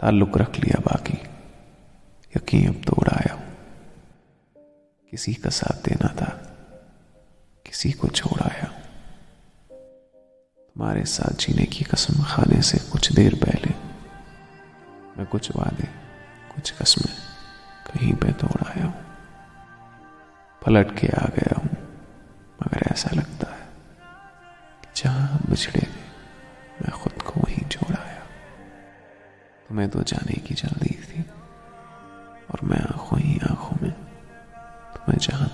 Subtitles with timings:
[0.00, 1.16] تعلق رکھ لیا باقی۔
[2.36, 3.50] یقین اب تو اڑایا ہوں
[5.12, 6.30] کسی کا ساتھ دینا تھا،
[7.64, 8.80] کسی کو چھوڑایا ہوں
[10.74, 13.72] تمہارے ساتھ جینے کی قسم کھانے سے کچھ دیر پہلے
[15.16, 15.86] میں کچھ وعدے،
[16.48, 17.16] کچھ قسمیں
[17.86, 19.00] کہیں پہ توڑ آیا ہوں۔
[20.60, 21.74] پلٹ کے آ گیا ہوں،
[22.60, 23.64] مگر ایسا لگتا ہے
[24.80, 25.99] کہ جہاں بچھڑے
[29.70, 31.20] تمہیں تو جانے کی جلدی تھی
[32.46, 33.90] اور میں آنکھوں ہی آنکھوں میں
[34.94, 35.46] تمہیں جہاں